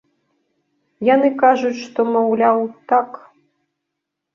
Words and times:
Яны 1.13 1.29
кажуць, 1.43 1.75
што, 1.85 1.99
маўляў, 2.19 2.57
так. 2.95 3.09